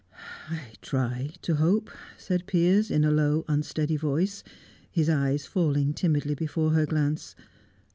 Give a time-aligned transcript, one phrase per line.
[0.49, 4.43] "I try to hope," said Piers, in a low, unsteady voice,
[4.89, 7.35] his eyes falling timidly before her glance.